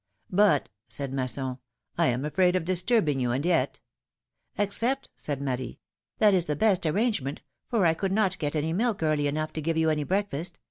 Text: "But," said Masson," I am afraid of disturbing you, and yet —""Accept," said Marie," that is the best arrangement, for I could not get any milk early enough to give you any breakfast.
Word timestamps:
"But," 0.31 0.67
said 0.87 1.13
Masson," 1.13 1.59
I 1.99 2.07
am 2.07 2.25
afraid 2.25 2.55
of 2.55 2.65
disturbing 2.65 3.19
you, 3.19 3.29
and 3.31 3.45
yet 3.45 3.79
—""Accept," 4.57 5.11
said 5.15 5.39
Marie," 5.39 5.77
that 6.17 6.33
is 6.33 6.45
the 6.45 6.55
best 6.55 6.87
arrangement, 6.87 7.41
for 7.67 7.85
I 7.85 7.93
could 7.93 8.11
not 8.11 8.39
get 8.39 8.55
any 8.55 8.73
milk 8.73 9.03
early 9.03 9.27
enough 9.27 9.53
to 9.53 9.61
give 9.61 9.77
you 9.77 9.91
any 9.91 10.03
breakfast. 10.03 10.57